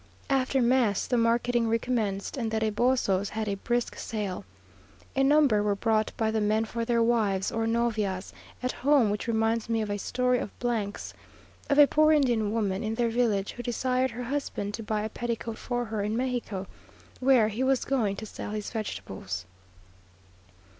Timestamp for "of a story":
9.79-10.39